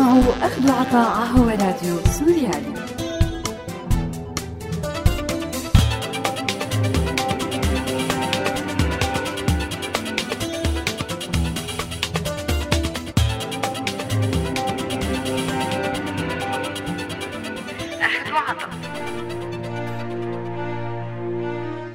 [0.00, 2.74] تسمعوا أخذ عطاء هو راديو سوريالي.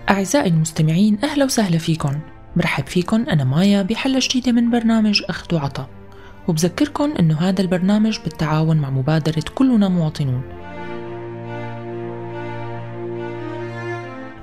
[0.09, 2.19] أعزائي المستمعين أهلا وسهلا فيكم.
[2.55, 5.87] برحب فيكم أنا مايا بحلقة جديدة من برنامج أخذ وعطا
[6.47, 10.41] وبذكركم أنه هذا البرنامج بالتعاون مع مبادرة كلنا مواطنون.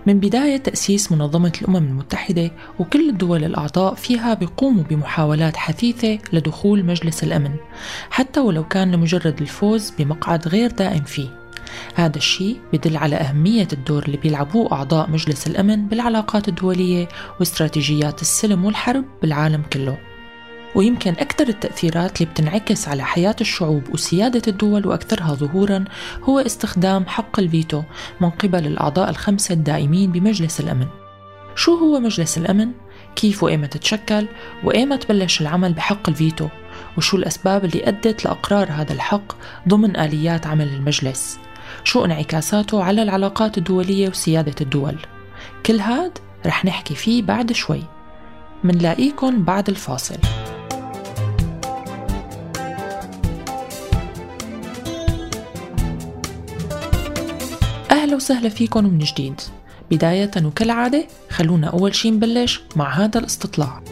[0.07, 7.25] من بداية تأسيس منظمة الأمم المتحدة وكل الدول الأعضاء فيها بيقوموا بمحاولات حثيثة لدخول مجلس
[7.25, 7.55] الأمن
[8.11, 11.29] حتى ولو كان لمجرد الفوز بمقعد غير دائم فيه.
[11.95, 17.09] هذا الشيء بدل على أهمية الدور اللي بيلعبوه أعضاء مجلس الأمن بالعلاقات الدولية
[17.41, 20.12] واستراتيجيات السلم والحرب بالعالم كله.
[20.75, 25.85] ويمكن أكثر التأثيرات اللي بتنعكس على حياة الشعوب وسيادة الدول وأكثرها ظهورا
[26.23, 27.83] هو استخدام حق الفيتو
[28.21, 30.87] من قبل الأعضاء الخمسة الدائمين بمجلس الأمن
[31.55, 32.71] شو هو مجلس الأمن؟
[33.17, 34.27] كيف وإيمتى تشكل؟
[34.65, 36.49] وإيمتى بلش العمل بحق الفيتو؟
[36.99, 39.33] وشو الأسباب اللي أدت لأقرار هذا الحق
[39.69, 41.39] ضمن آليات عمل المجلس؟
[41.85, 44.97] شو انعكاساته على العلاقات الدولية وسيادة الدول
[45.67, 47.83] كل هاد رح نحكي فيه بعد شوي
[48.65, 50.17] منلاقيكن بعد الفاصل
[58.13, 59.41] أهلا وسهلا فيكم من جديد.
[59.91, 63.83] بداية وكالعادة خلونا أول شي نبلش مع هذا الاستطلاع.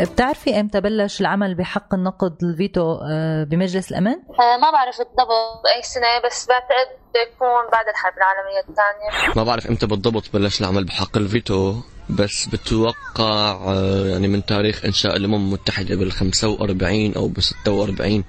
[0.00, 5.82] بتعرفي إمتى بلش العمل بحق النقد الفيتو آه، بمجلس الأمن؟ آه، ما بعرف بالضبط أي
[5.82, 6.88] سنة بس بعتقد
[7.26, 9.34] يكون بعد الحرب العالمية الثانية.
[9.36, 11.74] ما بعرف إمتى بالضبط بلش العمل بحق الفيتو.
[12.10, 18.24] بس بتوقع آه، يعني من تاريخ إنشاء الأمم المتحدة بال 45 أو ب 46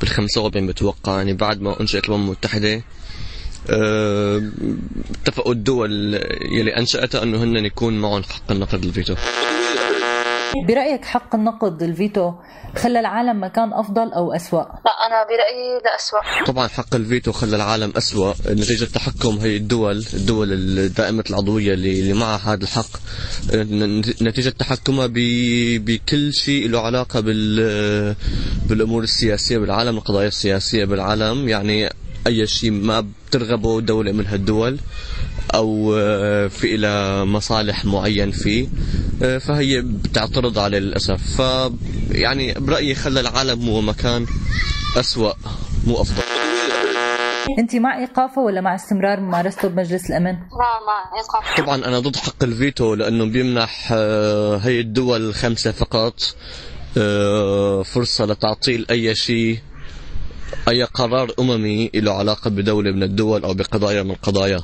[0.00, 2.82] بال 45 بتوقع يعني بعد ما أنشئت الأمم المتحدة
[5.20, 6.14] اتفقوا الدول
[6.52, 9.14] يلي أنشأتها إنه هن يكون معهم حق النقد الفيتو.
[10.54, 12.32] برأيك حق النقد الفيتو
[12.76, 16.44] خلى العالم مكان أفضل أو أسوأ؟ لا أنا برأيي لا أسوأ.
[16.46, 18.32] طبعا حق الفيتو خلى العالم أسوأ.
[18.48, 22.90] نتيجة تحكم هي الدول الدول الدائمة العضوية اللي, اللي معها هذا الحق.
[24.22, 25.08] نتيجة تحكمها
[25.78, 28.14] بكل شيء له علاقة بال
[28.66, 31.48] بالأمور السياسية بالعالم القضايا السياسية بالعالم.
[31.48, 31.90] يعني
[32.26, 34.78] أي شيء ما بترغبه دولة من هالدول
[35.54, 35.92] أو
[36.48, 38.68] في لها مصالح معين فيه
[39.20, 41.40] فهي بتعترض عليه للأسف.
[41.40, 41.70] ف
[42.10, 44.26] يعني برأيي خلى العالم هو مكان
[44.96, 45.32] أسوأ
[45.86, 46.22] مو أفضل.
[47.58, 51.62] أنت مع إيقافة ولا مع استمرار ممارسته بمجلس الأمن؟ لا مع إيقافة.
[51.62, 56.20] طبعا أنا ضد حق الفيتو لأنه بيمنح آه، هي الدول الخمسة فقط
[57.84, 59.58] فرصة لتعطيل أي شيء.
[60.68, 64.60] أي قرار أممي له علاقة بدولة من الدول أو بقضايا من القضايا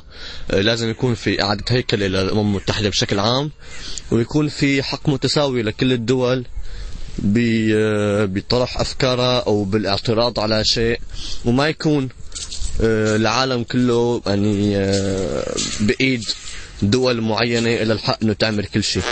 [0.51, 3.51] آه، لازم يكون في إعادة هيكلة للأمم المتحدة بشكل عام
[4.11, 6.45] ويكون في حق متساوي لكل الدول
[7.73, 10.99] آه، بطرح أفكارها أو بالاعتراض على شيء.
[11.45, 12.09] وما يكون
[12.81, 14.73] آه، العالم كله يعني
[15.79, 16.23] بإيد
[16.81, 19.03] دول معينة إلى الحق إنه تعمل كل شيء.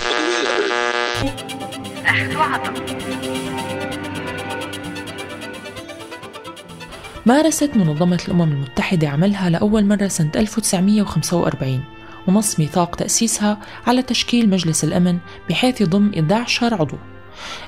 [7.26, 11.84] مارست منظمة الأمم المتحدة عملها لأول مرة سنة 1945
[12.28, 15.18] ونص ميثاق تأسيسها على تشكيل مجلس الأمن
[15.50, 16.98] بحيث يضم 11 عضو.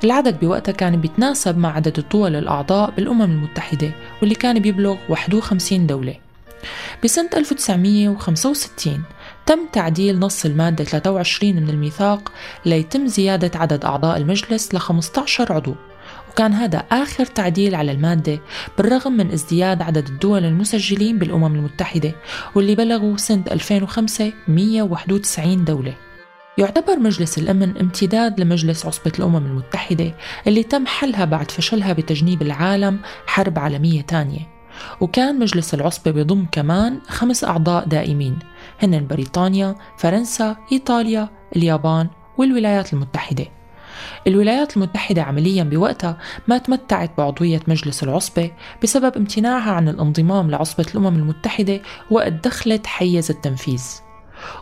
[0.04, 3.92] العدد بوقتها كان بيتناسب مع عدد الدول الأعضاء بالأمم المتحدة
[4.22, 6.16] واللي كان بيبلغ 51 دولة.
[7.04, 9.04] بسنة 1965
[9.46, 12.32] تم تعديل نص المادة 23 من الميثاق
[12.66, 15.76] ليتم زيادة عدد أعضاء المجلس ل 15 عضو.
[16.34, 18.40] وكان هذا آخر تعديل على المادة
[18.78, 22.16] بالرغم من ازدياد عدد الدول المسجلين بالأمم المتحدة
[22.56, 25.94] واللي بلغوا سنة 2005 191 دولة.
[26.58, 30.16] يعتبر مجلس الأمن امتداد لمجلس عصبة الأمم المتحدة
[30.48, 34.48] اللي تم حلها بعد فشلها بتجنيب العالم حرب عالمية تانية.
[35.02, 38.40] وكان مجلس العصبة بيضم كمان خمس أعضاء دائمين
[38.82, 43.63] هن بريطانيا، فرنسا، إيطاليا، اليابان والولايات المتحدة.
[44.28, 46.18] الولايات المتحدة عمليا بوقتها
[46.48, 48.52] ما تمتعت بعضوية مجلس العصبة
[48.84, 51.82] بسبب امتناعها عن الانضمام لعصبة الأمم المتحدة
[52.12, 53.84] وقت دخلت حيز التنفيذ.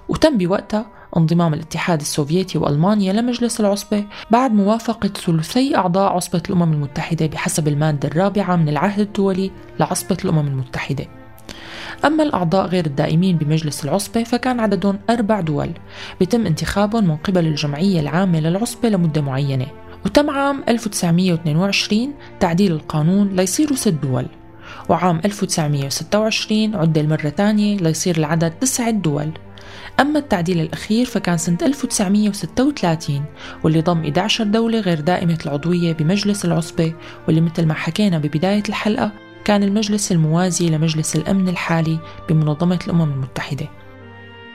[0.10, 0.86] وتم بوقتها
[1.18, 8.10] انضمام الاتحاد السوفيتي وألمانيا لمجلس العصبة بعد موافقة ثلثي أعضاء عصبة الأمم المتحدة بحسب المادة
[8.10, 11.21] الرابعة من العهد الدولي لعصبة الأمم المتحدة.
[12.06, 15.70] أما الأعضاء غير الدائمين بمجلس العصبة فكان عددهم أربع دول
[16.20, 19.68] بيتم انتخابهم من قبل الجمعية العامة للعصبة لمدة معينة
[20.06, 24.26] وتم عام 1922 تعديل القانون ليصيروا ست دول
[24.90, 29.32] وعام 1926 عدل مرة ثانية ليصير العدد تسعة دول.
[30.00, 33.24] أما التعديل الأخير فكان سنة 1936
[33.64, 36.94] واللي ضم 11 دولة غير دائمة العضوية بمجلس العصبة
[37.28, 39.12] واللي مثل ما حكينا ببداية الحلقة
[39.46, 42.00] كان المجلس الموازي لمجلس الأمن الحالي
[42.30, 43.68] بمنظمة الأمم المتحدة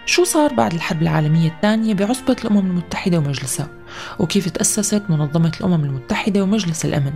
[0.06, 3.68] شو صار بعد الحرب العالمية الثانية بعصبة الأمم المتحدة ومجلسها؟
[4.18, 7.12] وكيف تأسست منظمة الأمم المتحدة ومجلس الأمن؟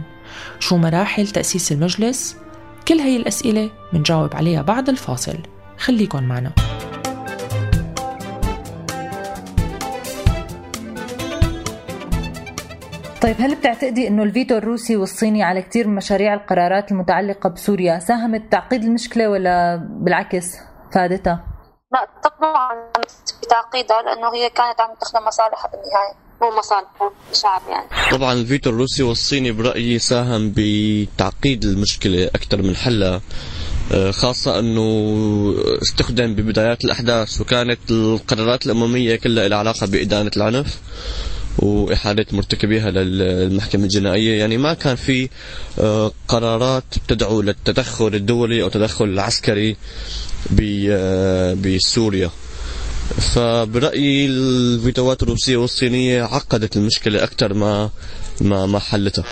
[0.58, 2.37] شو مراحل تأسيس المجلس؟
[2.88, 5.38] كل هي الأسئلة منجاوب عليها بعد الفاصل
[5.78, 6.52] خليكن معنا
[13.22, 18.40] طيب هل بتعتقدي إنه الفيتو الروسي والصيني على كثير من مشاريع القرارات المتعلقة بسوريا ساهمت
[18.40, 20.46] بتعقيد المشكلة ولا بالعكس
[20.94, 21.44] فادتها؟
[21.93, 22.69] لا طبعا
[23.43, 26.31] بتعقيدها لأنه هي كانت عم تخدم مصالحها بالنهاية.
[26.43, 27.88] مو مصالح الشعب يعني.
[28.11, 33.20] طبعا الفيتو الروسي والصيني برأيي ساهم بتعقيد المشكلة أكثر من حلها.
[33.94, 34.84] آه، خاصة أنه
[35.82, 40.81] استخدم ببدايات الأحداث وكانت القرارات الأممية كلها لها علاقة بإدانة العنف.
[41.58, 44.38] وإحالة مرتكبيها للمحكمة الجنائية.
[44.38, 45.29] يعني ما كان في
[45.79, 49.76] آه، قرارات تدعو للتدخل الدولي أو التدخل العسكري
[50.91, 52.31] آه، بسوريا.
[53.11, 57.91] فبرأيي الفيتوات الروسية والصينية عقدت المشكلة أكثر ما
[58.41, 59.25] ما ما حلتها.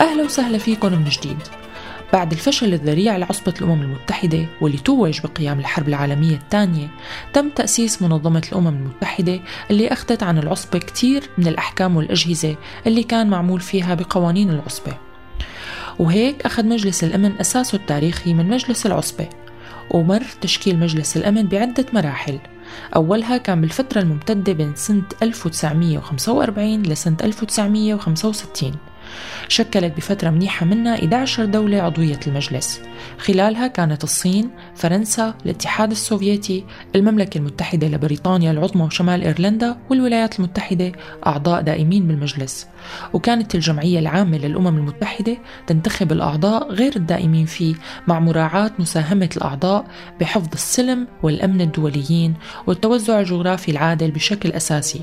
[0.00, 1.38] أهلا وسهلا فيكم من جديد.
[2.12, 6.88] بعد الفشل الذريع لعصبة الأمم المتحدة واللي توج بقيام الحرب العالمية الثانية
[7.32, 12.56] تم تأسيس منظمة الأمم المتحدة اللي أخذت عن العصبة كتير من الأحكام والأجهزة
[12.86, 14.92] اللي كان معمول فيها بقوانين العصبة.
[15.98, 19.28] وهيك أخذ مجلس الأمن أساسه التاريخي من مجلس العصبة
[19.90, 22.38] ومر تشكيل مجلس الأمن بعدة مراحل.
[22.96, 28.72] أولها كان بالفترة الممتدة بين سنة 1945 لسنة 1965
[29.48, 32.80] شكلت بفترة منيحة منها 11 دولة عضوية المجلس.
[33.18, 36.64] خلالها كانت الصين، فرنسا، الاتحاد السوفيتي،
[36.96, 40.92] المملكة المتحدة لبريطانيا العظمى وشمال إيرلندا والولايات المتحدة
[41.26, 42.66] أعضاء دائمين بالمجلس.
[43.12, 45.36] وكانت الجمعية العامة للأمم المتحدة
[45.66, 47.74] تنتخب الأعضاء غير الدائمين فيه
[48.08, 49.84] مع مراعاة مساهمة الأعضاء
[50.20, 52.34] بحفظ السلم والأمن الدوليين
[52.66, 55.00] والتوزع الجغرافي العادل بشكل أساسي.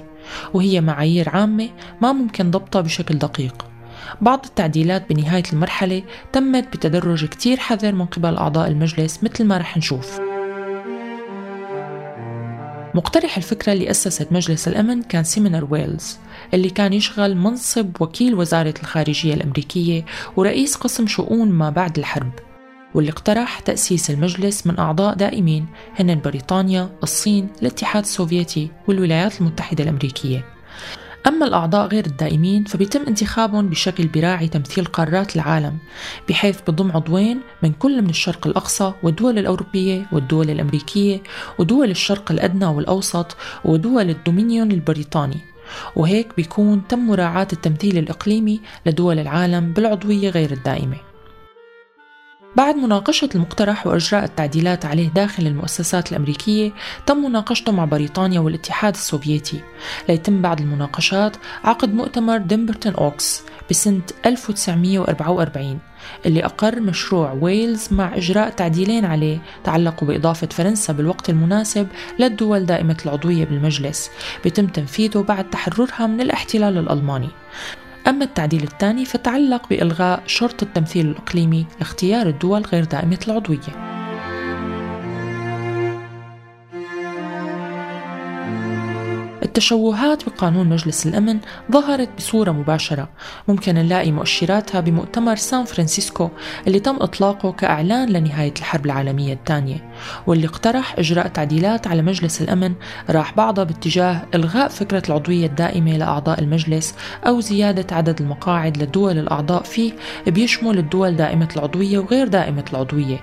[0.54, 1.70] وهي معايير عامة
[2.02, 3.73] ما ممكن ضبطها بشكل دقيق.
[4.22, 9.78] بعض التعديلات بنهاية المرحلة تمت بتدرج كتير حذر من قبل أعضاء المجلس مثل ما رح
[9.78, 10.20] نشوف.
[12.96, 16.18] مقترح الفكرة اللي أسست مجلس الأمن كان سيمينر ويلز
[16.54, 22.32] اللي كان يشغل منصب وكيل وزارة الخارجية الأمريكية ورئيس قسم شؤون ما بعد الحرب
[22.94, 25.66] واللي اقترح تأسيس المجلس من أعضاء دائمين
[26.00, 30.46] هن بريطانيا، الصين، الاتحاد السوفيتي والولايات المتحدة الأمريكية.
[31.28, 35.78] أما الأعضاء غير الدائمين فبيتم انتخابهم بشكل براعي تمثيل قارات العالم
[36.30, 41.24] بحيث بضم عضوين من كل من الشرق الأقصى والدول الأوروبية والدول الأمريكية
[41.60, 45.38] ودول الشرق الأدنى والأوسط ودول الدومينيون البريطاني.
[45.96, 51.13] وهيك بيكون تم مراعاة التمثيل الإقليمي لدول العالم بالعضوية غير الدائمة.
[52.56, 56.72] بعد مناقشة المقترح وإجراء التعديلات عليه داخل المؤسسات الأمريكية
[57.06, 59.62] تم مناقشته مع بريطانيا والاتحاد السوفيتي.
[60.10, 65.80] ليتم بعد المناقشات عقد مؤتمر دمبارتون أوكس بسنة 1944
[66.26, 71.88] اللي أقر مشروع ويلز مع إجراء تعديلين عليه تعلقوا بإضافة فرنسا بالوقت المناسب
[72.20, 74.10] للدول دائمة العضوية بالمجلس
[74.44, 77.30] بيتم تنفيذه بعد تحررها من الاحتلال الألماني.
[78.08, 83.93] أما التعديل الثاني فتعلق بإلغاء شرط التمثيل الإقليمي لاختيار الدول غير دائمة العضوية.
[89.44, 91.40] التشوهات بقانون مجلس الأمن
[91.72, 93.10] ظهرت بصورة مباشرة.
[93.48, 96.30] ممكن نلاقي مؤشراتها بمؤتمر سان فرانسيسكو
[96.68, 99.92] اللي تم إطلاقه كإعلان لنهاية الحرب العالمية الثانية
[100.28, 102.74] واللي اقترح إجراء تعديلات على مجلس الأمن
[103.10, 106.96] راح بعضها باتجاه إلغاء فكرة العضوية الدائمة لأعضاء المجلس
[107.28, 109.94] أو زيادة عدد المقاعد للدول الأعضاء فيه
[110.28, 113.20] بيشمل الدول دائمة العضوية وغير دائمة العضوية.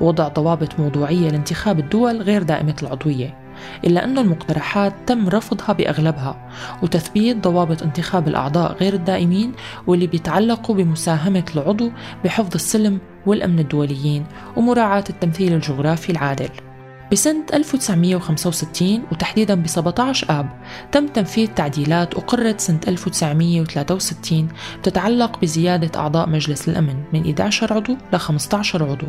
[0.00, 3.41] ووضع ضوابط موضوعية لانتخاب الدول غير دائمة العضوية.
[3.84, 6.48] إلا أن المقترحات تم رفضها بأغلبها
[6.82, 9.52] وتثبيت ضوابط انتخاب الأعضاء غير الدائمين
[9.86, 11.90] واللي بيتعلقوا بمساهمة العضو
[12.24, 14.24] بحفظ السلم والأمن الدوليين
[14.56, 16.71] ومراعاة التمثيل الجغرافي العادل.
[17.12, 20.48] بسنة 1965 وتحديدا ب 17 آب
[20.92, 28.16] تم تنفيذ تعديلات أقرت سنة 1963 بتتعلق بزيادة أعضاء مجلس الأمن من 11 عضو ل
[28.16, 29.06] 15 عضو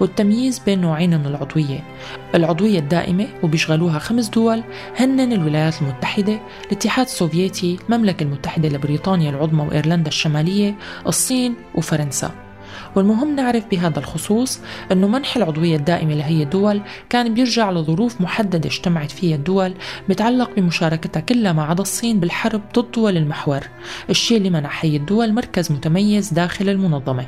[0.00, 1.84] والتمييز بين نوعين من العضوية.
[2.34, 4.62] العضوية الدائمة وبيشغلوها خمس دول
[4.96, 10.74] هن الولايات المتحدة الاتحاد السوفيتي المملكة المتحدة لبريطانيا العظمى وإيرلندا الشمالية
[11.06, 12.41] الصين وفرنسا.
[12.96, 14.60] والمهم نعرف بهذا الخصوص
[14.92, 19.74] أنه منح العضوية الدائمة لهي الدول كان بيرجع لظروف محددة اجتمعت فيها الدول
[20.08, 23.60] بتعلق بمشاركتها كلها ما عدا الصين بالحرب ضد دول المحور
[24.10, 27.26] الشيء اللي منح هي الدول مركز متميز داخل المنظمة.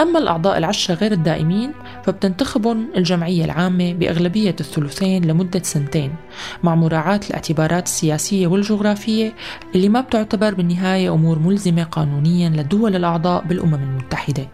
[0.00, 1.72] أما الأعضاء العشرة غير الدائمين
[2.04, 6.14] فبتنتخبهم الجمعية العامة بأغلبية الثلثين لمدة سنتين
[6.62, 9.34] مع مراعاة الاعتبارات السياسية والجغرافية
[9.74, 14.48] اللي ما بتعتبر بالنهاية أمور ملزمة قانونيا للدول الأعضاء بالأمم المتحدة.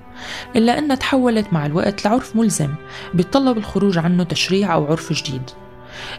[0.56, 2.74] إلا أنها تحولت مع الوقت لعرف ملزم
[3.14, 5.50] بيتطلب الخروج عنه تشريع أو عرف جديد.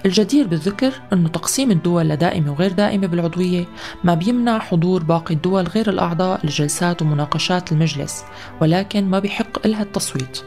[0.05, 3.65] الجدير بالذكر أن تقسيم الدول لدائمة وغير دائمة بالعضوية
[4.03, 8.24] ما بيمنع حضور باقي الدول غير الأعضاء لجلسات ومناقشات المجلس
[8.62, 10.39] ولكن ما بيحق إلها التصويت.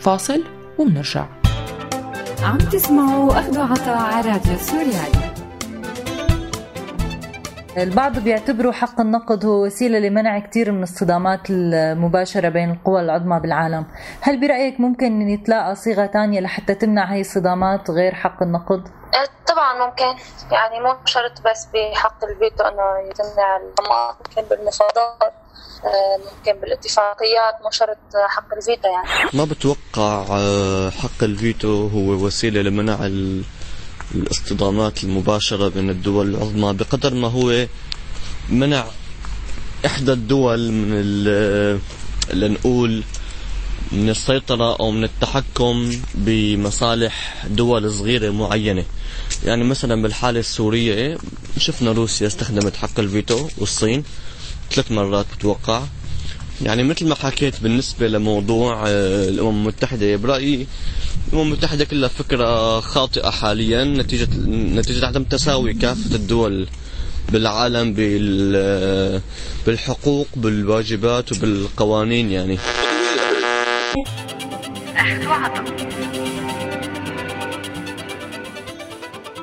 [0.00, 0.42] فاصل
[0.78, 1.26] ومنرجع.
[2.42, 5.35] عم تسمعوا أخذ عطاء على راديو سوريالي.
[7.76, 13.86] البعض بيعتبروا حق النقد هو وسيلة لمنع كثير من الصدامات المباشرة بين القوى العظمى بالعالم.
[14.20, 19.28] هل برأيك ممكن إنه يتلاقى صيغة تانية لحتى تمنع هاي الصدامات غير حق النقد؟ أه،
[19.46, 20.22] طبعا ممكن.
[20.52, 25.32] يعني مو شرط بس بحق الفيتو إنه يتمنع الضمان ممكن بالمفاوضات
[25.84, 29.30] أه، ممكن بالاتفاقيات مو شرط حق الفيتو يعني.
[29.34, 32.96] ما بتوقع أه، حق الفيتو هو وسيلة لمنع
[34.14, 37.66] الاصطدامات المباشرة بين الدول العظمى بقدر ما هو
[38.50, 38.86] منع
[39.86, 41.02] إحدى الدول من
[42.32, 43.02] لنقول
[43.92, 48.84] من السيطرة أو من التحكم بمصالح دول صغيرة معينة.
[49.44, 51.18] يعني مثلا بالحالة السورية
[51.58, 54.04] شفنا روسيا استخدمت حق الفيتو والصين
[54.70, 55.82] ثلاث مرات بتوقع.
[56.62, 60.66] يعني مثل ما حكيت بالنسبة لموضوع الأمم المتحدة برأيي
[61.32, 66.66] الأمم المتحدة كلها فكرة خاطئة حاليا نتيجة نتيجة عدم تساوي كافة الدول
[67.32, 67.92] بالعالم
[69.66, 72.58] بالحقوق بالواجبات وبالقوانين يعني.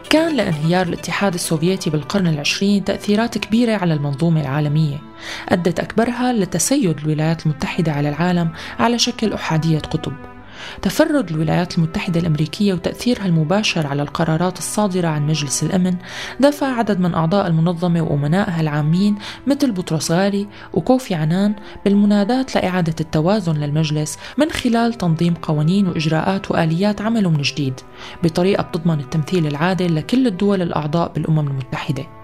[0.10, 5.02] كان لانهيار الاتحاد السوفيتي بالقرن العشرين تأثيرات كبيرة على المنظومة العالمية.
[5.50, 10.33] أدت أكبرها لتسيد الولايات المتحدة على العالم على شكل أحادية قطب.
[10.82, 15.96] تفرد الولايات المتحدة الأمريكية وتأثيرها المباشر على القرارات الصادرة عن مجلس الأمن
[16.40, 19.16] دفع عدد من أعضاء المنظمة وأمنائها العامين
[19.48, 21.56] مثل بطرس غالي وكوفي عنان
[21.86, 27.74] بالمناداة لإعادة التوازن للمجلس من خلال تنظيم قوانين وإجراءات وآليات عمله من جديد
[28.24, 32.23] بطريقة بتضمن التمثيل العادل لكل الدول الأعضاء بالأمم المتحدة.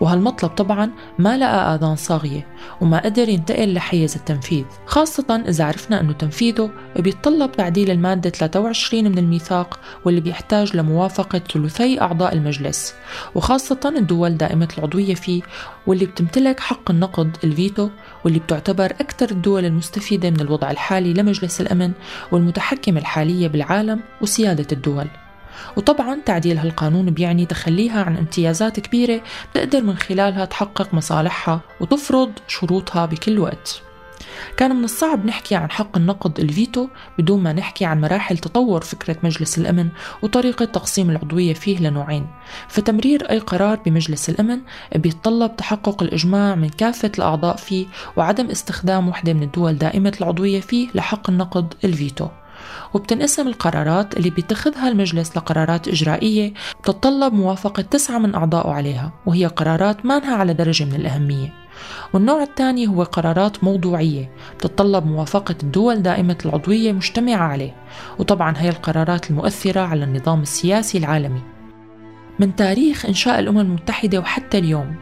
[0.00, 2.46] وهالمطلب طبعا ما لقى آذان صاغية
[2.80, 9.18] وما قدر ينتقل لحيز التنفيذ خاصة إذا عرفنا أنه تنفيذه بيتطلب تعديل المادة 23 من
[9.18, 12.94] الميثاق واللي بيحتاج لموافقة ثلثي أعضاء المجلس
[13.34, 15.42] وخاصة الدول دائمة العضوية فيه
[15.86, 17.88] واللي بتمتلك حق النقد الفيتو
[18.24, 21.92] واللي بتعتبر أكثر الدول المستفيدة من الوضع الحالي لمجلس الأمن
[22.32, 25.06] والمتحكمة الحالية بالعالم وسيادة الدول.
[25.76, 33.06] وطبعا تعديل هالقانون بيعني تخليها عن امتيازات كبيرة بتقدر من خلالها تحقق مصالحها وتفرض شروطها
[33.06, 33.82] بكل وقت.
[34.56, 36.88] كان من الصعب نحكي عن حق النقد الفيتو
[37.18, 39.88] بدون ما نحكي عن مراحل تطور فكرة مجلس الأمن
[40.22, 42.26] وطريقة تقسيم العضوية فيه لنوعين.
[42.68, 44.60] فتمرير أي قرار بمجلس الأمن
[44.96, 47.86] بيتطلب تحقق الإجماع من كافة الأعضاء فيه
[48.16, 52.28] وعدم استخدام وحدة من الدول دائمة العضوية فيه لحق النقد الفيتو.
[52.94, 60.06] وبتنقسم القرارات اللي بيتخذها المجلس لقرارات إجرائية بتتطلب موافقة تسعة من أعضائه عليها وهي قرارات
[60.06, 61.52] مانها على درجة من الأهمية.
[62.12, 67.76] والنوع الثاني هو قرارات موضوعية بتتطلب موافقة الدول دائمة العضوية مجتمعة عليه
[68.18, 71.42] وطبعا هي القرارات المؤثرة على النظام السياسي العالمي.
[72.38, 74.94] من تاريخ إنشاء الأمم المتحدة وحتى اليوم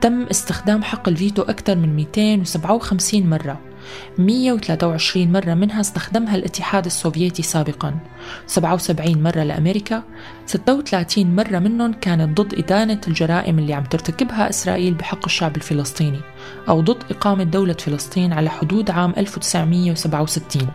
[0.00, 3.67] تم استخدام حق الفيتو أكثر من 257 مرة.
[4.18, 7.94] 123 مرة منها استخدمها الاتحاد السوفيتي سابقا.
[8.46, 10.02] 77 مرة لأمريكا.
[10.46, 16.20] 36 مرة منهم كانت ضد إدانة الجرائم اللي عم ترتكبها إسرائيل بحق الشعب الفلسطيني
[16.68, 20.68] أو ضد إقامة دولة فلسطين على حدود عام 1967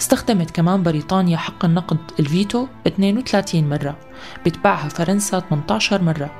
[0.00, 3.96] استخدمت كمان بريطانيا حق النقد الفيتو 32 مرة
[4.46, 6.30] بتبعها فرنسا 18 مرة.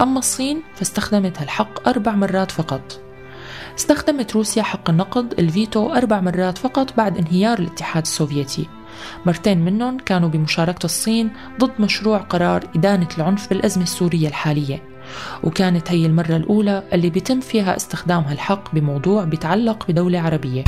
[0.00, 3.07] أما الصين فاستخدمت هالحق أربع مرات فقط.
[3.78, 8.68] استخدمت روسيا حق النقد الفيتو أربع مرات فقط بعد انهيار الاتحاد السوفيتي.
[9.26, 11.30] مرتين منهم كانوا بمشاركة الصين
[11.60, 14.82] ضد مشروع قرار إدانة العنف بالأزمة السورية الحالية.
[15.44, 20.64] وكانت هي المرة الأولى اللي بيتم فيها استخدام هالحق بموضوع بيتعلق بدولة عربية.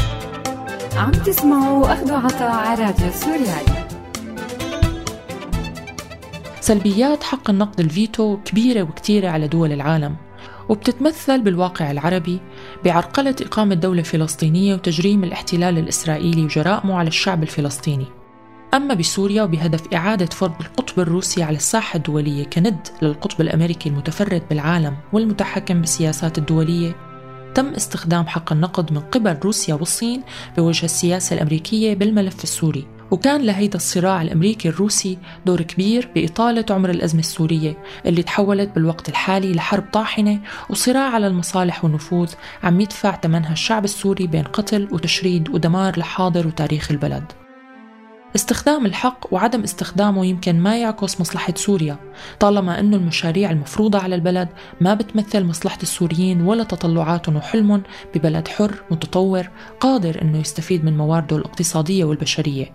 [0.96, 3.86] عم تسمعوا أخذوا عطاء على راديو سوريالي
[6.60, 10.16] سلبيات حق النقد الفيتو كبيرة وكتيرة على دول العالم
[10.68, 12.40] وبتتمثل بالواقع العربي
[12.84, 18.06] بعرقلة إقامة دولة فلسطينية وتجريم الاحتلال الإسرائيلي وجرائمه على الشعب الفلسطيني.
[18.74, 24.96] أما بسوريا وبهدف إعادة فرض القطب الروسي على الساحة الدولية كند للقطب الأمريكي المتفرد بالعالم
[25.12, 26.96] والمتحكم بالسياسات الدولية
[27.54, 30.22] تم استخدام حق النقد من قبل روسيا والصين
[30.56, 32.99] بوجه السياسة الأمريكية بالملف السوري.
[33.10, 37.76] وكان لهيدا الصراع الأمريكي الروسي دور كبير بإطالة عمر الأزمة السورية
[38.06, 40.40] اللي تحولت بالوقت الحالي لحرب طاحنة
[40.70, 46.90] وصراع على المصالح والنفوذ عم يدفع ثمنها الشعب السوري بين قتل وتشريد ودمار لحاضر وتاريخ
[46.90, 47.39] البلد.
[48.36, 51.96] استخدام الحق وعدم استخدامه يمكن ما يعكس مصلحة سوريا
[52.40, 54.48] طالما أنه المشاريع المفروضة على البلد
[54.80, 57.82] ما بتمثل مصلحة السوريين ولا تطلعاتهم وحلمهم
[58.14, 59.48] ببلد حر متطور
[59.80, 62.72] قادر أنه يستفيد من موارده الاقتصادية والبشرية.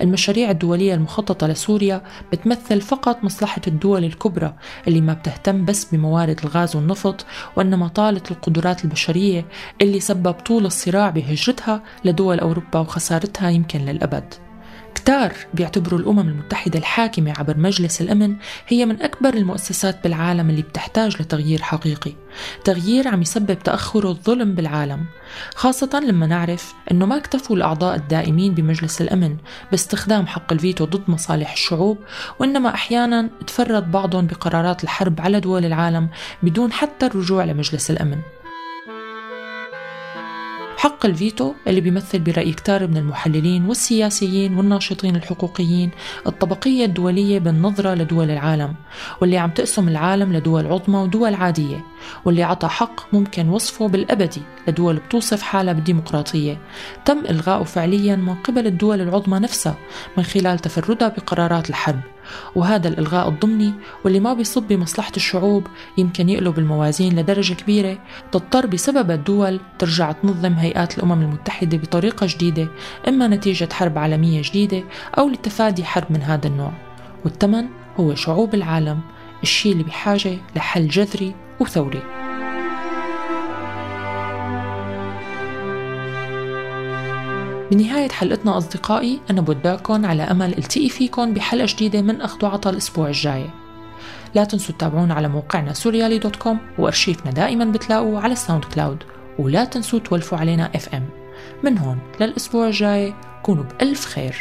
[0.00, 4.54] المشاريع الدولية المخططة لسوريا بتمثل فقط مصلحة الدول الكبرى
[4.88, 9.44] اللي ما بتهتم بس بموارد الغاز والنفط وإنما طالت القدرات البشرية
[9.80, 14.34] اللي سبب طول الصراع بهجرتها لدول أوروبا وخسارتها يمكن للأبد.
[14.94, 18.36] كتار بيعتبروا الأمم المتحدة الحاكمة عبر مجلس الأمن
[18.68, 22.12] هي من أكبر المؤسسات بالعالم اللي بتحتاج لتغيير حقيقي.
[22.64, 25.04] تغيير عم يسبب تأخر الظلم بالعالم
[25.54, 29.36] خاصة لما نعرف أنه ما اكتفوا الأعضاء الدائمين بمجلس الأمن
[29.70, 31.98] باستخدام حق الفيتو ضد مصالح الشعوب
[32.38, 36.08] وإنما أحيانا تفرد بعضهم بقرارات الحرب على دول العالم
[36.42, 38.18] بدون حتى الرجوع لمجلس الأمن.
[40.82, 45.90] حق الفيتو اللي بيمثل برأي كتار من المحللين والسياسيين والناشطين الحقوقيين
[46.26, 48.74] الطبقية الدولية بالنظرة لدول العالم
[49.20, 51.84] واللي عم تقسم العالم لدول عظمى ودول عادية
[52.24, 56.58] واللي عطى حق ممكن وصفه بالأبدي لدول بتوصف حالها بالديمقراطية.
[57.04, 59.76] تم إلغاؤه فعليا من قبل الدول العظمى نفسها
[60.16, 62.00] من خلال تفردها بقرارات الحرب.
[62.54, 63.72] وهذا الإلغاء الضمني
[64.04, 65.66] واللي ما بيصب بمصلحة الشعوب
[65.98, 67.98] يمكن يقلب الموازين لدرجة كبيرة
[68.32, 72.68] تضطر بسبب الدول ترجع تنظم هيئات الأمم المتحدة بطريقة جديدة
[73.08, 74.84] إما نتيجة حرب عالمية جديدة
[75.18, 76.72] أو لتفادي حرب من هذا النوع.
[77.24, 77.66] والثمن
[78.00, 79.00] هو شعوب العالم
[79.42, 82.21] الشيء اللي بحاجة لحل جذري وثوري.
[87.72, 93.08] بنهاية حلقتنا أصدقائي أنا بوداكم على أمل التقي فيكم بحلقة جديدة من أخذ وعطا الأسبوع
[93.08, 93.50] الجاي.
[94.34, 99.02] لا تنسوا تتابعونا على موقعنا سوريالي dot com وأرشيفنا دائما بتلاقوه على ال SoundCloud.
[99.38, 101.08] ولا تنسوا تولفوا علينا FM
[101.62, 104.36] من هون للأسبوع الجاي كونوا بألف خير.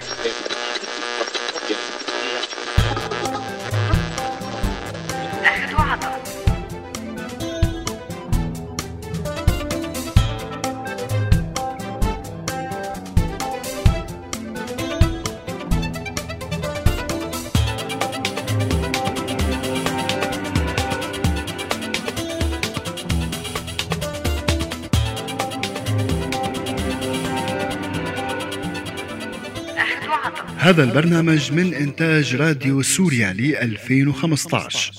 [30.72, 34.92] هذا البرنامج من إنتاج راديو سوريا ل 2015